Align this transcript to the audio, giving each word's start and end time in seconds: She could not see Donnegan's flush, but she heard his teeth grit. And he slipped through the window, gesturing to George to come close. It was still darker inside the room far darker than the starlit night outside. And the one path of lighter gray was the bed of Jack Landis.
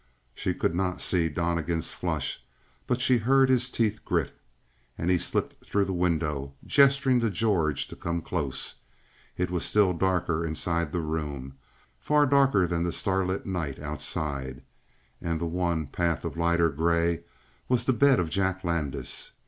She 0.33 0.55
could 0.55 0.73
not 0.73 0.99
see 0.99 1.29
Donnegan's 1.29 1.93
flush, 1.93 2.43
but 2.87 2.99
she 2.99 3.19
heard 3.19 3.49
his 3.49 3.69
teeth 3.69 4.03
grit. 4.03 4.35
And 4.97 5.11
he 5.11 5.19
slipped 5.19 5.63
through 5.63 5.85
the 5.85 5.93
window, 5.93 6.55
gesturing 6.65 7.19
to 7.19 7.29
George 7.29 7.87
to 7.87 7.95
come 7.95 8.23
close. 8.23 8.77
It 9.37 9.51
was 9.51 9.63
still 9.63 9.93
darker 9.93 10.43
inside 10.43 10.91
the 10.91 11.01
room 11.01 11.53
far 11.99 12.25
darker 12.25 12.65
than 12.65 12.81
the 12.83 12.91
starlit 12.91 13.45
night 13.45 13.77
outside. 13.79 14.63
And 15.21 15.39
the 15.39 15.45
one 15.45 15.85
path 15.85 16.25
of 16.25 16.35
lighter 16.35 16.71
gray 16.71 17.19
was 17.69 17.85
the 17.85 17.93
bed 17.93 18.19
of 18.19 18.31
Jack 18.31 18.63
Landis. 18.63 19.33